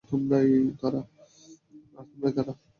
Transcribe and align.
আর 0.03 0.07
তোমরাই 0.09 0.49
তারা। 2.35 2.53